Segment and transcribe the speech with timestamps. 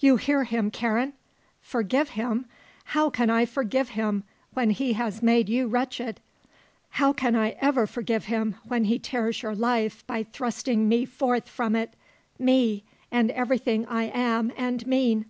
[0.00, 1.14] "You hear him, Karen?
[1.62, 2.44] Forgive him!
[2.92, 6.20] How can I forgive him when he has made you wretched!
[6.90, 11.48] How can I ever forgive him when he tears your life by thrusting me forth
[11.48, 11.94] from it
[12.38, 15.24] me and everything I am and mean!